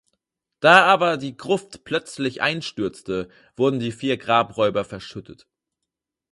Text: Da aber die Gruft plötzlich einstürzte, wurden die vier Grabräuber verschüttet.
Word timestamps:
Da 0.61 0.85
aber 0.87 1.17
die 1.17 1.37
Gruft 1.37 1.83
plötzlich 1.83 2.41
einstürzte, 2.41 3.29
wurden 3.55 3.79
die 3.79 3.91
vier 3.91 4.17
Grabräuber 4.17 4.83
verschüttet. 4.83 5.47